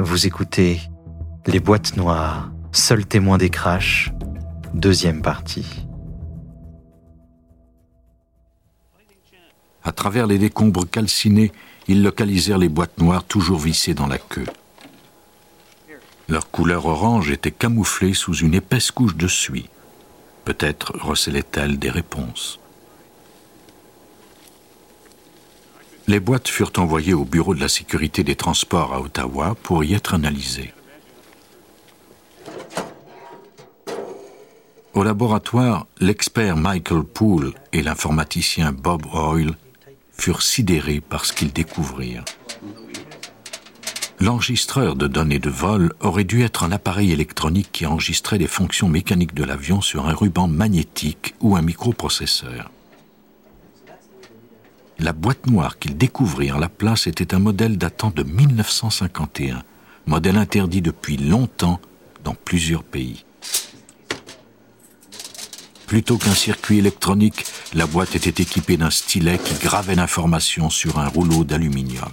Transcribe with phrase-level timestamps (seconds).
[0.00, 0.80] Vous écoutez
[1.48, 4.12] Les boîtes noires, seul témoin des crashs,
[4.72, 5.66] deuxième partie.
[9.82, 11.50] À travers les décombres calcinés,
[11.88, 14.46] ils localisèrent les boîtes noires toujours vissées dans la queue.
[16.28, 19.68] Leur couleur orange était camouflée sous une épaisse couche de suie.
[20.44, 22.60] Peut-être recelaient-elles des réponses.
[26.08, 29.92] Les boîtes furent envoyées au Bureau de la sécurité des transports à Ottawa pour y
[29.92, 30.72] être analysées.
[34.94, 39.52] Au laboratoire, l'expert Michael Poole et l'informaticien Bob Hoyle
[40.16, 42.24] furent sidérés par ce qu'ils découvrirent.
[44.18, 48.88] L'enregistreur de données de vol aurait dû être un appareil électronique qui enregistrait les fonctions
[48.88, 52.70] mécaniques de l'avion sur un ruban magnétique ou un microprocesseur.
[55.00, 59.62] La boîte noire qu'ils découvrirent à la place était un modèle datant de 1951,
[60.06, 61.78] modèle interdit depuis longtemps
[62.24, 63.24] dans plusieurs pays.
[65.86, 71.08] Plutôt qu'un circuit électronique, la boîte était équipée d'un stylet qui gravait l'information sur un
[71.08, 72.10] rouleau d'aluminium.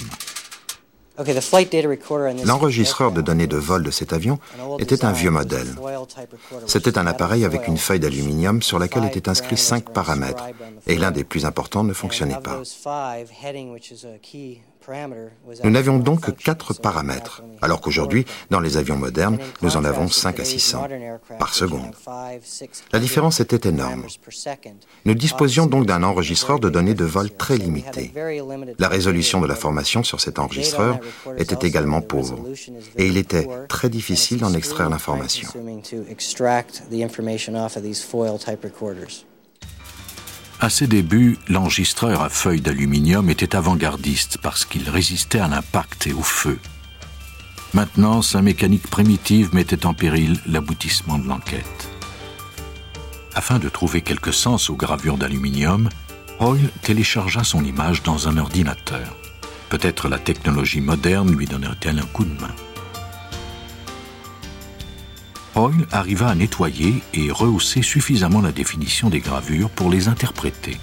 [2.45, 4.37] L'enregistreur de données de vol de cet avion
[4.79, 5.73] était un vieux modèle.
[6.67, 10.43] C'était un appareil avec une feuille d'aluminium sur laquelle étaient inscrits cinq paramètres,
[10.87, 12.61] et l'un des plus importants ne fonctionnait pas.
[15.63, 20.07] Nous n'avions donc que 4 paramètres, alors qu'aujourd'hui, dans les avions modernes, nous en avons
[20.07, 20.87] 5 à 600
[21.39, 21.95] par seconde.
[22.91, 24.05] La différence était énorme.
[25.05, 28.13] Nous disposions donc d'un enregistreur de données de vol très limité.
[28.77, 30.99] La résolution de la formation sur cet enregistreur
[31.37, 32.39] était également pauvre,
[32.97, 35.49] et il était très difficile d'en extraire l'information.
[40.61, 46.13] À ses débuts, l'enregistreur à feuilles d'aluminium était avant-gardiste parce qu'il résistait à l'impact et
[46.13, 46.57] au feu.
[47.73, 51.89] Maintenant, sa mécanique primitive mettait en péril l'aboutissement de l'enquête.
[53.35, 55.89] Afin de trouver quelque sens aux gravures d'aluminium,
[56.39, 59.15] Hoyle téléchargea son image dans un ordinateur.
[59.69, 62.55] Peut-être la technologie moderne lui donnerait-elle un coup de main.
[65.55, 70.77] Hoyle arriva à nettoyer et rehausser suffisamment la définition des gravures pour les interpréter.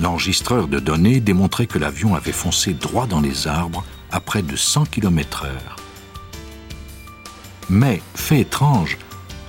[0.00, 4.56] L'enregistreur de données démontrait que l'avion avait foncé droit dans les arbres à près de
[4.56, 5.48] 100 km/h.
[7.68, 8.98] Mais, fait étrange,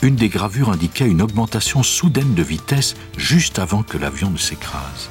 [0.02, 5.10] une des gravures indiquait une augmentation soudaine de vitesse juste avant que l'avion ne s'écrase.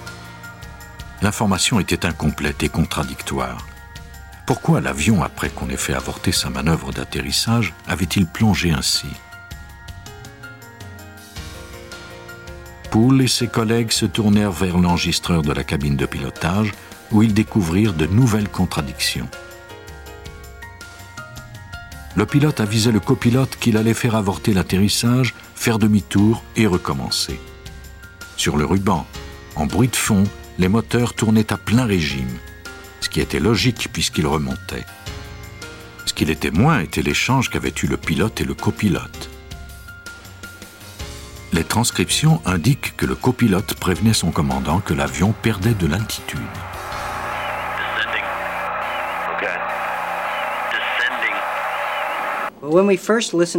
[1.23, 3.67] L'information était incomplète et contradictoire.
[4.47, 9.07] Pourquoi l'avion, après qu'on ait fait avorter sa manœuvre d'atterrissage, avait-il plongé ainsi?
[12.91, 16.73] Poole et ses collègues se tournèrent vers l'enregistreur de la cabine de pilotage,
[17.11, 19.29] où ils découvrirent de nouvelles contradictions.
[22.15, 27.41] Le pilote avisait le copilote qu'il allait faire avorter l'atterrissage, faire demi-tour et recommencer.
[28.37, 29.07] Sur le ruban,
[29.57, 30.25] en bruit de fond,
[30.59, 32.39] les moteurs tournaient à plein régime
[33.15, 34.85] qui était logique puisqu'il remontait.
[36.05, 39.31] Ce qu'il était moins était l'échange qu'avaient eu le pilote et le copilote.
[41.53, 46.41] Les transcriptions indiquent que le copilote prévenait son commandant que l'avion perdait de l'altitude.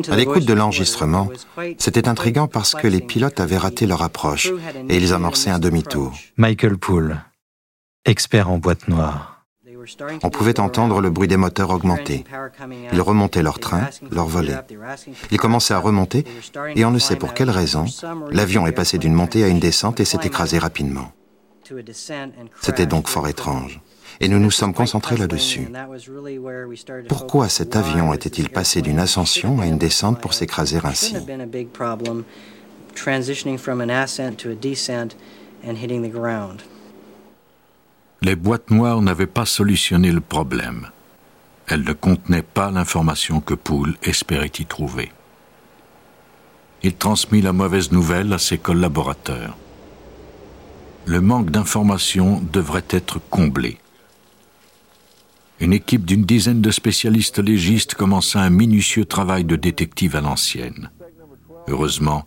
[0.09, 1.29] À l'écoute de l'enregistrement,
[1.77, 4.51] c'était intriguant parce que les pilotes avaient raté leur approche
[4.89, 6.13] et ils amorçaient un demi-tour.
[6.35, 7.23] Michael Poole,
[8.03, 9.34] expert en boîte noire.
[10.23, 12.23] On pouvait entendre le bruit des moteurs augmenter.
[12.93, 14.55] Ils remontaient leur train, leur volet.
[15.31, 16.25] Ils commençaient à remonter
[16.75, 17.85] et on ne sait pour quelle raison,
[18.31, 21.11] l'avion est passé d'une montée à une descente et s'est écrasé rapidement.
[22.61, 23.81] C'était donc fort étrange.
[24.19, 25.67] Et nous nous sommes concentrés là-dessus.
[27.09, 31.15] Pourquoi cet avion était-il passé d'une ascension à une descente pour s'écraser ainsi?
[38.25, 40.89] Les boîtes noires n'avaient pas solutionné le problème.
[41.67, 45.11] Elles ne contenaient pas l'information que Poole espérait y trouver.
[46.81, 49.55] Il transmit la mauvaise nouvelle à ses collaborateurs.
[51.05, 53.77] Le manque d'informations devrait être comblé.
[55.59, 60.89] Une équipe d'une dizaine de spécialistes légistes commença un minutieux travail de détective à l'ancienne.
[61.67, 62.25] Heureusement,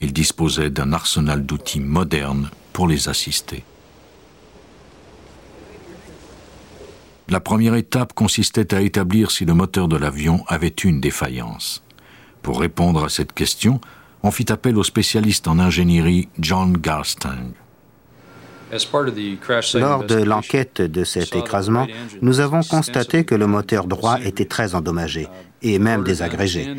[0.00, 3.62] ils disposaient d'un arsenal d'outils modernes pour les assister.
[7.28, 11.82] La première étape consistait à établir si le moteur de l'avion avait une défaillance.
[12.42, 13.80] Pour répondre à cette question,
[14.22, 17.52] on fit appel au spécialiste en ingénierie John Garstang.
[19.74, 21.86] Lors de l'enquête de cet écrasement,
[22.22, 25.28] nous avons constaté que le moteur droit était très endommagé
[25.62, 26.74] et même désagrégé.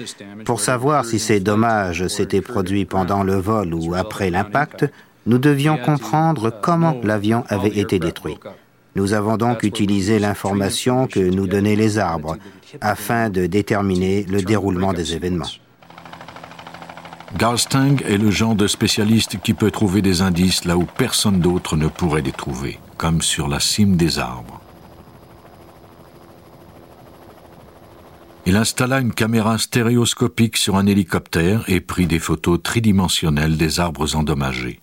[0.45, 4.85] Pour savoir si ces dommages s'étaient produits pendant le vol ou après l'impact,
[5.25, 8.37] nous devions comprendre comment l'avion avait été détruit.
[8.97, 12.35] Nous avons donc utilisé l'information que nous donnaient les arbres
[12.81, 15.45] afin de déterminer le déroulement des événements.
[17.37, 21.77] Garstang est le genre de spécialiste qui peut trouver des indices là où personne d'autre
[21.77, 24.61] ne pourrait les trouver, comme sur la cime des arbres.
[28.47, 34.15] Il installa une caméra stéréoscopique sur un hélicoptère et prit des photos tridimensionnelles des arbres
[34.15, 34.79] endommagés.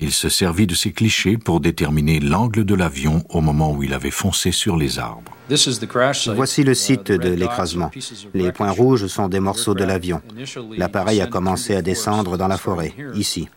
[0.00, 3.94] Il se servit de ces clichés pour déterminer l'angle de l'avion au moment où il
[3.94, 5.32] avait foncé sur les arbres.
[6.34, 7.90] Voici le site de l'écrasement.
[8.34, 10.20] Les points rouges sont des morceaux de l'avion.
[10.76, 13.48] L'appareil a commencé à descendre dans la forêt, ici.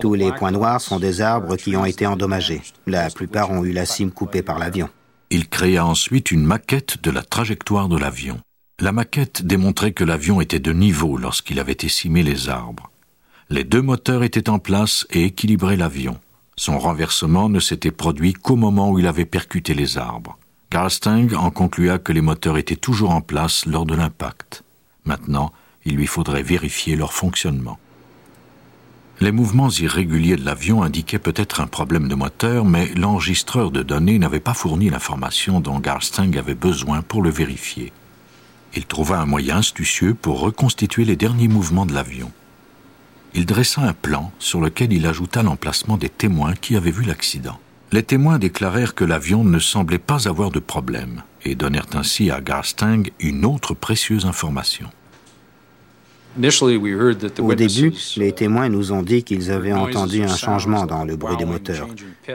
[0.00, 2.60] Tous les points noirs sont des arbres qui ont été endommagés.
[2.86, 4.90] La plupart ont eu la cime coupée par l'avion.
[5.30, 8.38] Il créa ensuite une maquette de la trajectoire de l'avion.
[8.80, 12.90] La maquette démontrait que l'avion était de niveau lorsqu'il avait essimé les arbres.
[13.50, 16.20] Les deux moteurs étaient en place et équilibraient l'avion.
[16.56, 20.36] Son renversement ne s'était produit qu'au moment où il avait percuté les arbres.
[20.70, 24.64] Garstang en conclua que les moteurs étaient toujours en place lors de l'impact.
[25.06, 25.50] Maintenant,
[25.86, 27.78] il lui faudrait vérifier leur fonctionnement.
[29.18, 34.18] Les mouvements irréguliers de l'avion indiquaient peut-être un problème de moteur, mais l'enregistreur de données
[34.18, 37.94] n'avait pas fourni l'information dont Garstang avait besoin pour le vérifier.
[38.76, 42.30] Il trouva un moyen astucieux pour reconstituer les derniers mouvements de l'avion
[43.38, 47.56] il dressa un plan sur lequel il ajouta l'emplacement des témoins qui avaient vu l'accident.
[47.92, 52.40] Les témoins déclarèrent que l'avion ne semblait pas avoir de problème et donnèrent ainsi à
[52.40, 54.90] Garstang une autre précieuse information.
[56.36, 61.36] Au début, les témoins nous ont dit qu'ils avaient entendu un changement dans le bruit
[61.36, 61.88] des moteurs.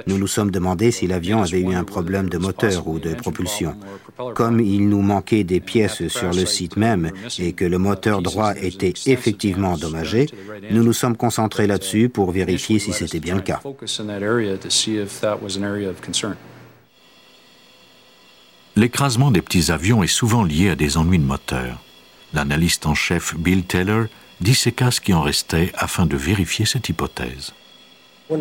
[0.07, 3.75] Nous nous sommes demandé si l'avion avait eu un problème de moteur ou de propulsion.
[4.35, 8.53] Comme il nous manquait des pièces sur le site même et que le moteur droit
[8.55, 10.27] était effectivement endommagé,
[10.71, 13.61] nous nous sommes concentrés là-dessus pour vérifier si c'était bien le cas.
[18.75, 21.82] L'écrasement des petits avions est souvent lié à des ennuis de moteur.
[22.33, 24.05] L'analyste en chef Bill Taylor
[24.41, 27.53] disséqua ce qui en restait afin de vérifier cette hypothèse.
[28.29, 28.37] Quand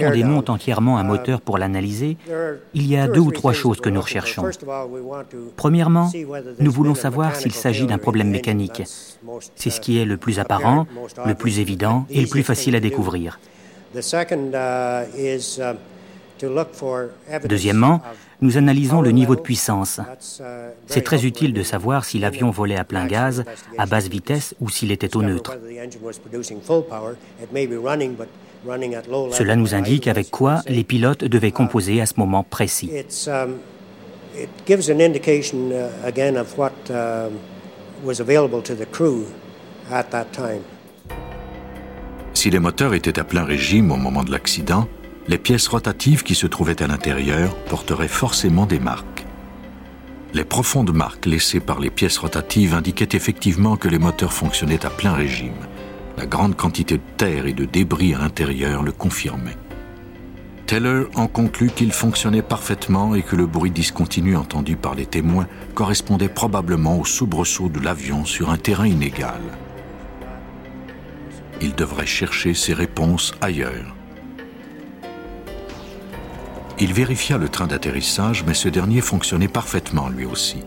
[0.00, 2.16] on démonte entièrement un moteur pour l'analyser,
[2.72, 4.44] il y a deux ou trois choses que nous recherchons.
[5.56, 6.10] Premièrement,
[6.60, 8.82] nous voulons savoir s'il s'agit d'un problème mécanique.
[9.56, 10.86] C'est ce qui est le plus apparent,
[11.26, 13.38] le plus évident et le plus facile à découvrir.
[17.44, 18.02] Deuxièmement,
[18.40, 20.00] nous analysons le niveau de puissance.
[20.86, 23.44] C'est très utile de savoir si l'avion volait à plein gaz,
[23.76, 25.56] à basse vitesse ou s'il était au neutre.
[29.30, 32.90] Cela nous indique avec quoi les pilotes devaient composer à ce moment précis.
[42.34, 44.86] Si les moteurs étaient à plein régime au moment de l'accident,
[45.28, 49.26] les pièces rotatives qui se trouvaient à l'intérieur porteraient forcément des marques.
[50.32, 54.90] Les profondes marques laissées par les pièces rotatives indiquaient effectivement que les moteurs fonctionnaient à
[54.90, 55.66] plein régime.
[56.16, 59.56] La grande quantité de terre et de débris à l'intérieur le confirmait.
[60.66, 65.46] Taylor en conclut qu'il fonctionnait parfaitement et que le bruit discontinu entendu par les témoins
[65.74, 69.40] correspondait probablement au soubresaut de l'avion sur un terrain inégal.
[71.60, 73.97] Il devrait chercher ses réponses ailleurs.
[76.80, 80.58] Il vérifia le train d'atterrissage, mais ce dernier fonctionnait parfaitement lui aussi.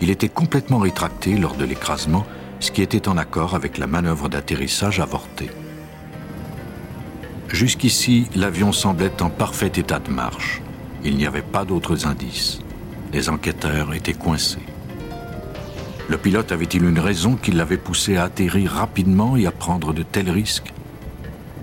[0.00, 2.26] Il était complètement rétracté lors de l'écrasement,
[2.58, 5.50] ce qui était en accord avec la manœuvre d'atterrissage avortée.
[7.48, 10.62] Jusqu'ici, l'avion semblait en parfait état de marche.
[11.04, 12.60] Il n'y avait pas d'autres indices.
[13.12, 14.66] Les enquêteurs étaient coincés.
[16.08, 20.02] Le pilote avait-il une raison qui l'avait poussé à atterrir rapidement et à prendre de
[20.02, 20.72] tels risques?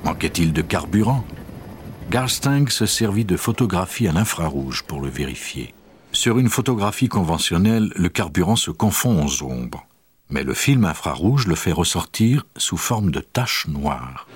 [0.06, 1.26] Manquait-il de carburant?
[2.10, 5.76] Garstang se servit de photographie à l'infrarouge pour le vérifier.
[6.12, 9.86] Sur une photographie conventionnelle, le carburant se confond aux ombres,
[10.32, 14.28] mais le film infrarouge le fait ressortir sous forme de taches noires.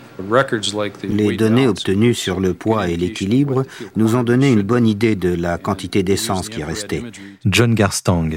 [1.04, 3.66] Les données obtenues sur le poids et l'équilibre
[3.96, 7.02] nous ont donné une bonne idée de la quantité d'essence qui restait.
[7.44, 8.36] John Garstang,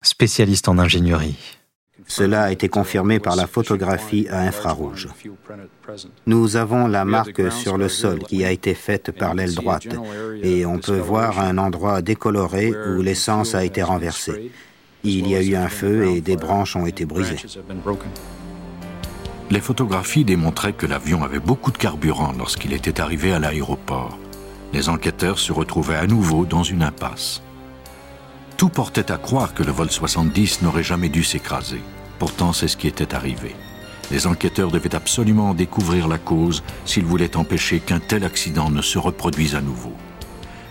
[0.00, 1.36] spécialiste en ingénierie.
[2.06, 5.08] Cela a été confirmé par la photographie à infrarouge.
[6.26, 9.88] Nous avons la marque sur le sol qui a été faite par l'aile droite
[10.42, 14.50] et on peut voir un endroit décoloré où l'essence a été renversée.
[15.02, 17.36] Il y a eu un feu et des branches ont été brisées.
[19.50, 24.18] Les photographies démontraient que l'avion avait beaucoup de carburant lorsqu'il était arrivé à l'aéroport.
[24.72, 27.43] Les enquêteurs se retrouvaient à nouveau dans une impasse.
[28.56, 31.80] Tout portait à croire que le vol 70 n'aurait jamais dû s'écraser.
[32.18, 33.56] Pourtant, c'est ce qui était arrivé.
[34.10, 38.82] Les enquêteurs devaient absolument en découvrir la cause s'ils voulaient empêcher qu'un tel accident ne
[38.82, 39.92] se reproduise à nouveau.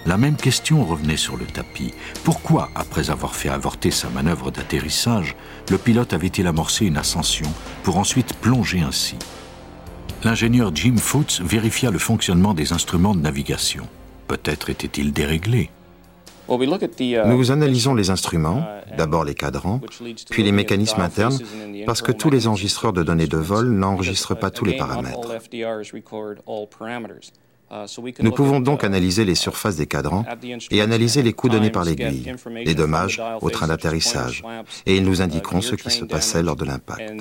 [0.05, 1.93] La même question revenait sur le tapis.
[2.23, 5.35] Pourquoi, après avoir fait avorter sa manœuvre d'atterrissage,
[5.69, 7.47] le pilote avait-il amorcé une ascension
[7.83, 9.15] pour ensuite plonger ainsi?
[10.23, 13.87] L'ingénieur Jim Foots vérifia le fonctionnement des instruments de navigation.
[14.27, 15.69] Peut-être était-il déréglé.
[16.47, 18.65] Nous analysons les instruments,
[18.97, 19.79] d'abord les cadrans,
[20.29, 21.39] puis les mécanismes internes,
[21.85, 25.39] parce que tous les enregistreurs de données de vol n'enregistrent pas tous les paramètres.
[28.19, 30.25] Nous pouvons donc analyser les surfaces des cadrans
[30.69, 32.31] et analyser les coups donnés par l'aiguille,
[32.63, 34.43] les dommages au train d'atterrissage,
[34.85, 37.13] et ils nous indiqueront ce qui se passait lors de l'impact.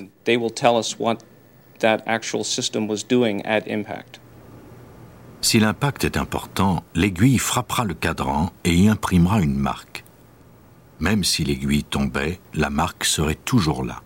[5.43, 10.05] Si l'impact est important, l'aiguille frappera le cadran et y imprimera une marque.
[11.01, 14.01] Même si l'aiguille tombait, la marque serait toujours là.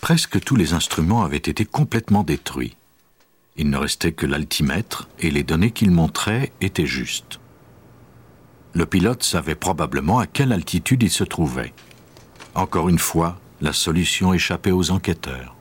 [0.00, 2.76] Presque tous les instruments avaient été complètement détruits.
[3.56, 7.40] Il ne restait que l'altimètre et les données qu'il montrait étaient justes.
[8.74, 11.74] Le pilote savait probablement à quelle altitude il se trouvait.
[12.54, 15.56] Encore une fois, la solution échappait aux enquêteurs.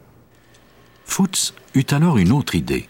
[1.05, 2.89] Foots eut alors une autre idée.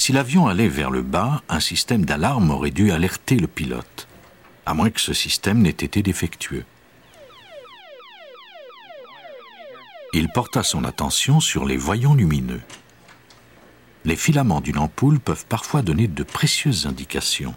[0.00, 4.08] Si l'avion allait vers le bas, un système d'alarme aurait dû alerter le pilote,
[4.66, 6.64] à moins que ce système n'ait été défectueux.
[10.12, 12.62] Il porta son attention sur les voyants lumineux
[14.04, 17.54] les filaments d'une ampoule peuvent parfois donner de précieuses indications.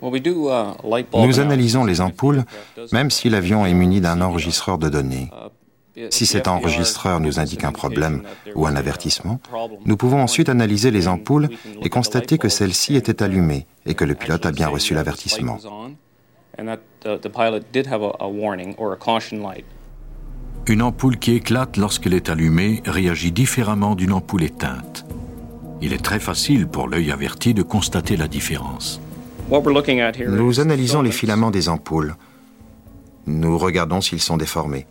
[0.00, 2.44] Nous analysons les ampoules,
[2.92, 5.30] même si l'avion est muni d'un enregistreur de données.
[6.10, 8.22] Si cet enregistreur nous indique un problème
[8.54, 9.40] ou un avertissement,
[9.84, 11.50] nous pouvons ensuite analyser les ampoules
[11.82, 15.58] et constater que celles-ci étaient allumées et que le pilote a bien reçu l'avertissement.
[20.68, 25.04] Une ampoule qui éclate lorsqu'elle est allumée réagit différemment d'une ampoule éteinte
[25.82, 29.00] il est très facile pour l'œil averti de constater la différence.
[29.50, 32.14] Nous analysons les filaments des ampoules.
[33.26, 34.86] Nous regardons s'ils sont déformés.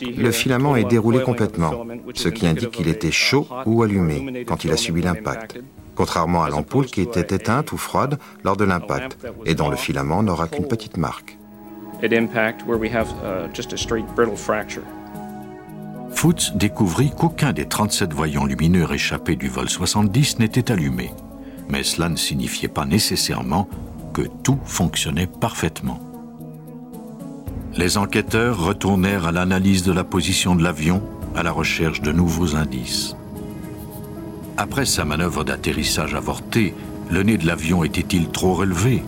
[0.00, 4.72] Le filament est déroulé complètement, ce qui indique qu'il était chaud ou allumé quand il
[4.72, 5.60] a subi l'impact,
[5.94, 10.22] contrairement à l'ampoule qui était éteinte ou froide lors de l'impact et dont le filament
[10.22, 11.36] n'aura qu'une petite marque.
[16.10, 21.12] Foots découvrit qu'aucun des 37 voyants lumineux réchappés du vol 70 n'était allumé.
[21.68, 23.68] Mais cela ne signifiait pas nécessairement
[24.12, 26.00] que tout fonctionnait parfaitement.
[27.76, 31.02] Les enquêteurs retournèrent à l'analyse de la position de l'avion
[31.34, 33.16] à la recherche de nouveaux indices.
[34.56, 36.74] Après sa manœuvre d'atterrissage avortée,
[37.10, 39.02] le nez de l'avion était-il trop relevé?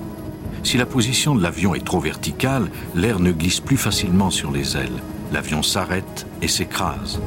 [0.65, 4.77] Si la position de l'avion est trop verticale, l'air ne glisse plus facilement sur les
[4.77, 5.01] ailes
[5.33, 7.21] l'avion s'arrête et s'écrase.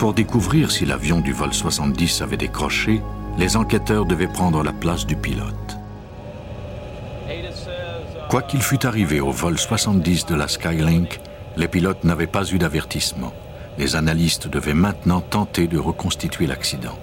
[0.00, 3.02] Pour découvrir si l'avion du vol 70 avait décroché,
[3.36, 5.76] les enquêteurs devaient prendre la place du pilote.
[8.30, 11.20] Quoi qu'il fût arrivé au vol 70 de la Skylink,
[11.58, 13.34] les pilotes n'avaient pas eu d'avertissement.
[13.76, 16.98] Les analystes devaient maintenant tenter de reconstituer l'accident.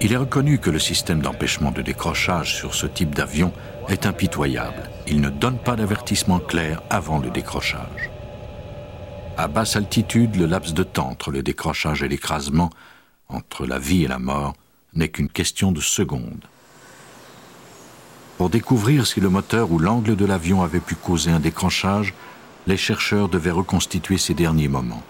[0.00, 3.52] Il est reconnu que le système d'empêchement de décrochage sur ce type d'avion
[3.88, 4.90] est impitoyable.
[5.06, 8.10] Il ne donne pas d'avertissement clair avant le décrochage.
[9.40, 12.70] À basse altitude, le laps de temps entre le décrochage et l'écrasement,
[13.28, 14.54] entre la vie et la mort,
[14.94, 16.44] n'est qu'une question de secondes.
[18.36, 22.14] Pour découvrir si le moteur ou l'angle de l'avion avait pu causer un décrochage,
[22.66, 25.04] les chercheurs devaient reconstituer ces derniers moments.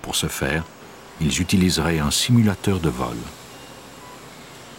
[0.00, 0.64] Pour ce faire,
[1.20, 3.18] ils utiliseraient un simulateur de vol.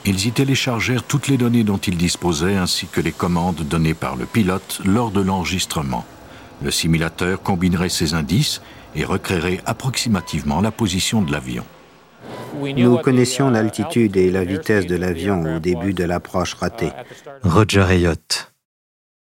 [0.03, 4.15] Ils y téléchargèrent toutes les données dont ils disposaient ainsi que les commandes données par
[4.15, 6.05] le pilote lors de l'enregistrement.
[6.63, 8.61] Le simulateur combinerait ces indices
[8.95, 11.65] et recréerait approximativement la position de l'avion.
[12.61, 16.91] Nous connaissions l'altitude et la vitesse de l'avion au début de l'approche ratée.
[17.43, 18.53] Roger Elliott,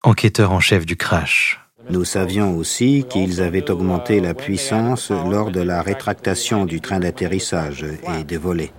[0.03, 1.61] enquêteur en chef du crash.
[1.91, 7.87] Nous savions aussi qu'ils avaient augmenté la puissance lors de la rétractation du train d'atterrissage
[8.19, 8.73] et des volets.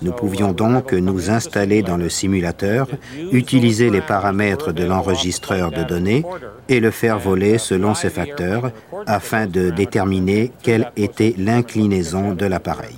[0.00, 2.86] Nous pouvions donc nous installer dans le simulateur,
[3.32, 6.24] utiliser les paramètres de l'enregistreur de données
[6.68, 8.70] et le faire voler selon ces facteurs
[9.06, 12.96] afin de déterminer quelle était l'inclinaison de l'appareil.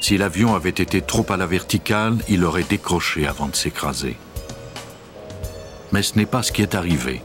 [0.00, 4.16] Si l'avion avait été trop à la verticale, il aurait décroché avant de s'écraser.
[5.92, 7.22] Mais ce n'est pas ce qui est arrivé.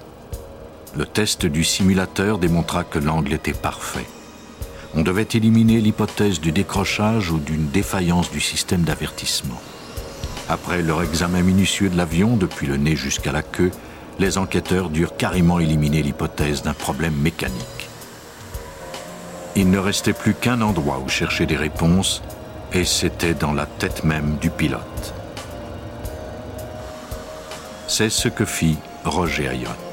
[0.97, 4.07] Le test du simulateur démontra que l'angle était parfait.
[4.95, 9.61] On devait éliminer l'hypothèse du décrochage ou d'une défaillance du système d'avertissement.
[10.49, 13.71] Après leur examen minutieux de l'avion, depuis le nez jusqu'à la queue,
[14.17, 17.89] les enquêteurs durent carrément éliminer l'hypothèse d'un problème mécanique.
[19.55, 22.23] Il ne restait plus qu'un endroit où chercher des réponses,
[22.73, 25.13] et c'était dans la tête même du pilote.
[27.87, 29.88] C'est ce que fit Roger Ayotte.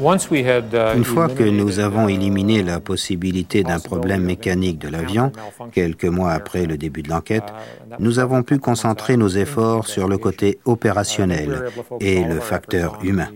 [0.00, 5.30] Uh, Une fois que nous avons éliminé la possibilité d'un problème mécanique de l'avion,
[5.72, 10.08] quelques mois après le début de l'enquête, uh, nous avons pu concentrer nos efforts sur
[10.08, 11.66] le côté opérationnel
[12.00, 13.28] et le facteur humain.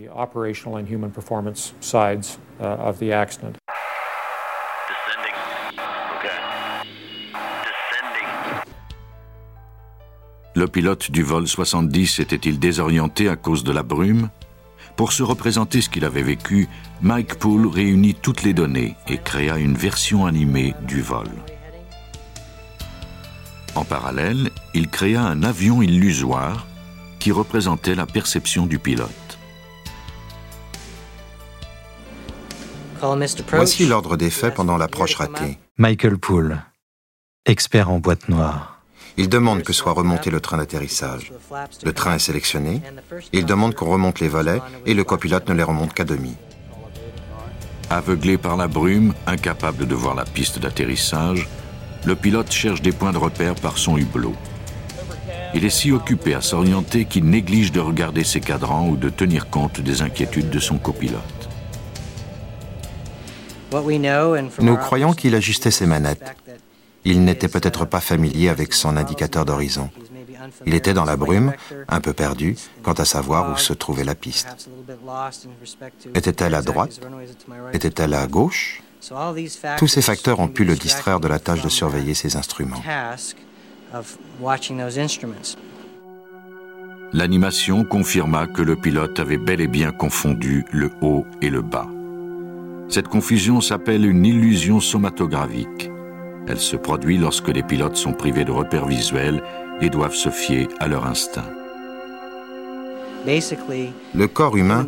[10.54, 14.28] Le pilote du vol 70 était-il désorienté à cause de la brume?
[14.98, 16.66] Pour se représenter ce qu'il avait vécu,
[17.02, 21.28] Mike Poole réunit toutes les données et créa une version animée du vol.
[23.76, 26.66] En parallèle, il créa un avion illusoire
[27.20, 29.38] qui représentait la perception du pilote.
[33.52, 35.60] Voici l'ordre des faits pendant l'approche ratée.
[35.76, 36.60] Michael Poole,
[37.46, 38.77] expert en boîte noire.
[39.18, 41.32] Il demande que soit remonté le train d'atterrissage.
[41.82, 42.80] Le train est sélectionné.
[43.32, 46.36] Il demande qu'on remonte les volets et le copilote ne les remonte qu'à demi.
[47.90, 51.48] Aveuglé par la brume, incapable de voir la piste d'atterrissage,
[52.04, 54.36] le pilote cherche des points de repère par son hublot.
[55.52, 59.50] Il est si occupé à s'orienter qu'il néglige de regarder ses cadrans ou de tenir
[59.50, 61.48] compte des inquiétudes de son copilote.
[64.60, 66.36] Nous croyons qu'il ajustait ses manettes.
[67.10, 69.88] Il n'était peut-être pas familier avec son indicateur d'horizon.
[70.66, 71.54] Il était dans la brume,
[71.88, 74.68] un peu perdu quant à savoir où se trouvait la piste.
[76.14, 77.00] Était-elle à droite?
[77.72, 78.82] Était-elle à gauche?
[79.78, 82.82] Tous ces facteurs ont pu le distraire de la tâche de surveiller ses instruments.
[87.14, 91.88] L'animation confirma que le pilote avait bel et bien confondu le haut et le bas.
[92.90, 95.90] Cette confusion s'appelle une illusion somatographique.
[96.48, 99.42] Elle se produit lorsque les pilotes sont privés de repères visuels
[99.80, 101.44] et doivent se fier à leur instinct.
[104.14, 104.86] Le corps humain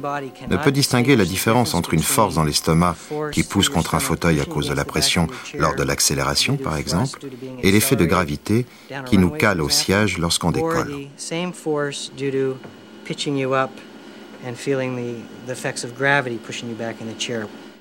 [0.48, 2.96] ne peut distinguer la différence entre une force dans l'estomac
[3.32, 5.26] qui pousse contre un fauteuil à cause de la pression
[5.58, 7.20] lors de l'accélération, par exemple,
[7.62, 8.66] et l'effet de gravité
[9.06, 11.08] qui nous cale au siège lorsqu'on décolle.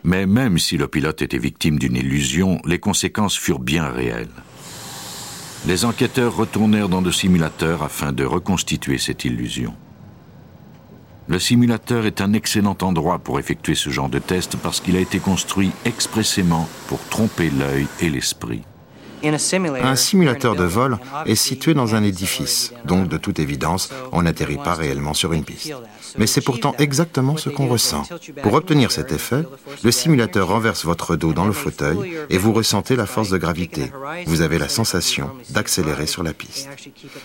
[0.04, 4.30] Mais même si le pilote était victime d'une illusion, les conséquences furent bien réelles.
[5.68, 9.74] Les enquêteurs retournèrent dans le simulateur afin de reconstituer cette illusion.
[11.28, 15.00] Le simulateur est un excellent endroit pour effectuer ce genre de test parce qu'il a
[15.00, 18.64] été construit expressément pour tromper l'œil et l'esprit.
[19.23, 24.58] Un simulateur de vol est situé dans un édifice, donc de toute évidence, on n'atterrit
[24.58, 25.73] pas réellement sur une piste.
[26.17, 28.03] Mais c'est pourtant exactement ce qu'on ressent.
[28.41, 29.43] Pour obtenir cet effet,
[29.84, 31.97] le simulateur renverse votre dos dans le fauteuil
[32.29, 33.91] et vous ressentez la force de gravité.
[34.25, 36.69] Vous avez la sensation d'accélérer sur la piste.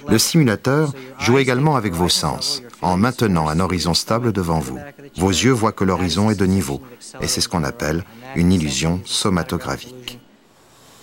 [0.08, 4.78] Le simulateur joue également avec vos sens, en maintenant un horizon stable devant vous.
[5.16, 6.82] Vos yeux voient que l'horizon est de niveau,
[7.20, 8.04] et c'est ce qu'on appelle
[8.36, 10.18] une illusion somatographique.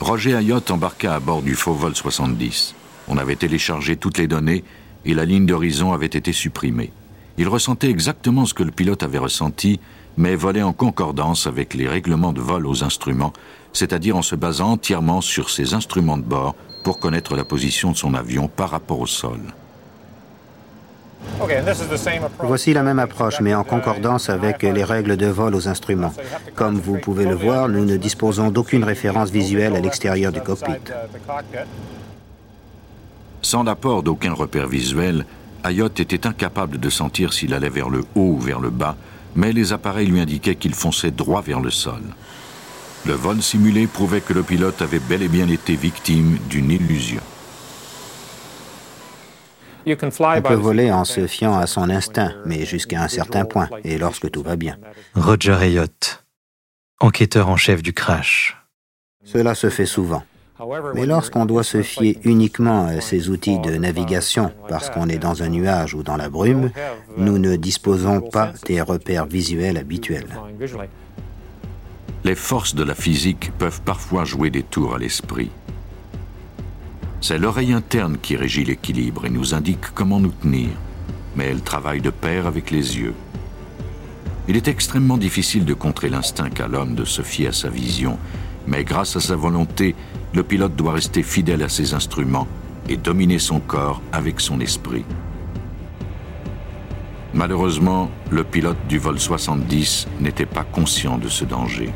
[0.02, 2.74] Roger Ayotte embarqua à bord du faux vol 70.
[3.08, 4.64] On avait téléchargé toutes les données
[5.06, 6.92] et la ligne d'horizon avait été supprimée.
[7.38, 9.80] Il ressentait exactement ce que le pilote avait ressenti,
[10.18, 13.32] mais volait en concordance avec les règlements de vol aux instruments,
[13.74, 17.98] c'est-à-dire en se basant entièrement sur ses instruments de bord pour connaître la position de
[17.98, 19.40] son avion par rapport au sol.
[22.40, 26.14] Voici la même approche, mais en concordance avec les règles de vol aux instruments.
[26.56, 30.72] Comme vous pouvez le voir, nous ne disposons d'aucune référence visuelle à l'extérieur du cockpit.
[33.42, 35.26] Sans l'apport d'aucun repère visuel,
[35.64, 38.96] Ayotte était incapable de sentir s'il allait vers le haut ou vers le bas,
[39.36, 42.02] mais les appareils lui indiquaient qu'il fonçait droit vers le sol.
[43.06, 47.22] Le vol simulé prouvait que le pilote avait bel et bien été victime d'une illusion.
[49.86, 53.98] On peut voler en se fiant à son instinct, mais jusqu'à un certain point, et
[53.98, 54.78] lorsque tout va bien.
[55.15, 56.24] Roger Ayotte,
[57.00, 58.58] enquêteur en chef du crash.
[59.24, 60.24] Cela se fait souvent.
[60.94, 65.41] Mais lorsqu'on doit se fier uniquement à ces outils de navigation parce qu'on est dans
[65.41, 66.70] un nuage ou dans la brume,
[67.17, 70.39] nous ne disposons pas des repères visuels habituels.
[72.24, 75.50] Les forces de la physique peuvent parfois jouer des tours à l'esprit.
[77.24, 80.70] C'est l'oreille interne qui régit l'équilibre et nous indique comment nous tenir.
[81.36, 83.14] mais elles travaillent de pair avec les yeux.
[84.50, 88.18] Il est extrêmement difficile de contrer l'instinct qu'a l'homme de se fier à sa vision,
[88.68, 89.96] mais grâce à sa volonté,
[90.34, 92.48] le pilote doit rester fidèle à ses instruments
[92.90, 95.06] et dominer son corps avec son esprit.
[97.34, 101.94] Malheureusement, le pilote du vol 70 n'était pas conscient de ce danger.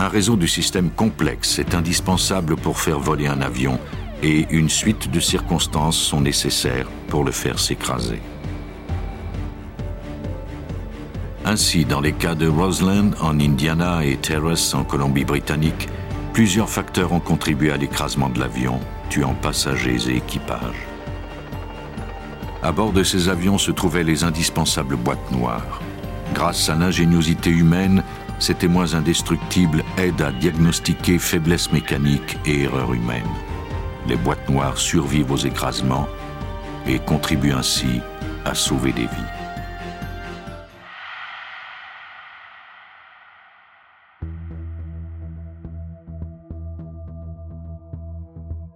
[0.00, 3.78] Un réseau du système complexe est indispensable pour faire voler un avion
[4.22, 8.22] et une suite de circonstances sont nécessaires pour le faire s'écraser.
[11.44, 15.90] Ainsi, dans les cas de Roseland en Indiana et Terrace en Colombie-Britannique,
[16.32, 20.86] plusieurs facteurs ont contribué à l'écrasement de l'avion, tuant passagers et équipages.
[22.62, 25.82] À bord de ces avions se trouvaient les indispensables boîtes noires.
[26.32, 28.02] Grâce à l'ingéniosité humaine,
[28.40, 33.22] ces témoins indestructibles aident à diagnostiquer faiblesses mécaniques et erreurs humaines.
[34.08, 36.08] Les boîtes noires survivent aux écrasements
[36.86, 38.00] et contribuent ainsi
[38.44, 39.08] à sauver des vies.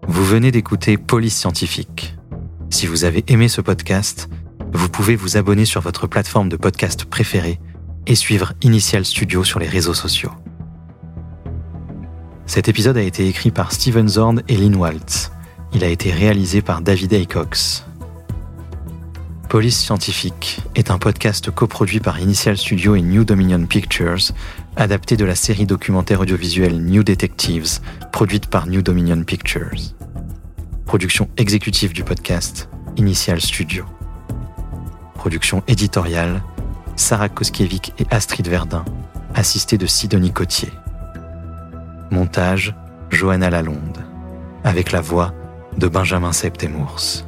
[0.06, 2.14] Vous venez d'écouter Police Scientifique.
[2.70, 4.28] Si vous avez aimé ce podcast,
[4.72, 7.58] vous pouvez vous abonner sur votre plateforme de podcast préférée
[8.06, 10.32] et suivre Initial Studio sur les réseaux sociaux.
[12.46, 15.30] Cet épisode a été écrit par Steven Zorn et Lynn Waltz.
[15.72, 17.84] Il a été réalisé par David Aycox.
[19.48, 24.32] Police Scientifique est un podcast coproduit par Initial Studio et New Dominion Pictures,
[24.76, 27.80] adapté de la série documentaire audiovisuelle New Detectives,
[28.12, 29.94] produite par New Dominion Pictures.
[30.86, 33.84] Production exécutive du podcast, Initial Studio.
[35.14, 36.42] Production éditoriale,
[36.96, 38.84] Sarah Koskiewicz et Astrid Verdun,
[39.34, 40.72] assistée de Sidonie Cotier.
[42.10, 42.74] Montage,
[43.10, 44.04] Johanna Lalonde,
[44.62, 45.32] avec la voix
[45.76, 47.24] de Benjamin Septemours.